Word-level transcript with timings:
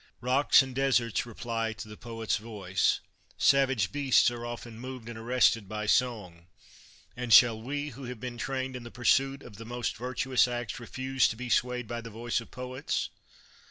Eocks 0.23 0.63
and 0.63 0.73
deserts 0.73 1.27
reply 1.27 1.73
to 1.73 1.87
the 1.87 1.95
poet's 1.95 2.37
voice; 2.37 3.01
savage 3.37 3.91
beasts 3.91 4.31
are 4.31 4.43
often 4.47 4.79
moved 4.79 5.07
and 5.07 5.15
arrested 5.15 5.69
by 5.69 5.85
song; 5.85 6.47
and 7.15 7.31
shall 7.31 7.61
we, 7.61 7.89
who 7.89 8.05
have 8.05 8.19
been 8.19 8.39
trained 8.39 8.75
in 8.75 8.81
the 8.81 8.89
pursuit 8.89 9.43
of 9.43 9.57
the 9.57 9.63
most 9.63 9.95
virtuous 9.95 10.47
acts, 10.47 10.79
refuse 10.79 11.27
to 11.27 11.35
be 11.35 11.49
swayed 11.49 11.87
by 11.87 12.01
the 12.01 12.09
voice 12.09 12.41
of 12.41 12.49
poets? 12.49 13.09